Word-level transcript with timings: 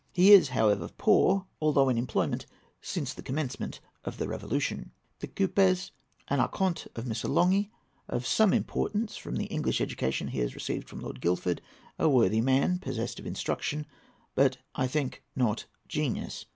He 0.13 0.31
is, 0.31 0.49
however, 0.49 0.89
poor, 0.97 1.45
although 1.61 1.87
in 1.87 1.95
employment 1.95 2.47
since 2.81 3.13
the 3.13 3.21
commencement 3.21 3.79
of 4.03 4.17
the 4.17 4.27
Revolution. 4.27 4.93
THIKOUPES.—An 5.19 6.39
Archonte 6.39 6.87
of 6.95 7.05
Missolonghi; 7.05 7.69
of 8.09 8.25
some 8.25 8.51
importance 8.51 9.15
from 9.15 9.35
the 9.35 9.45
English 9.45 9.79
education 9.79 10.29
he 10.29 10.39
has 10.39 10.55
received 10.55 10.89
from 10.89 11.01
Lord 11.01 11.21
Guildford; 11.21 11.61
a 11.99 12.09
worthy 12.09 12.41
man, 12.41 12.79
possessed 12.79 13.19
of 13.19 13.27
instruction, 13.27 13.85
but, 14.33 14.57
I 14.73 14.87
think, 14.87 15.21
not 15.35 15.65
genius. 15.87 16.47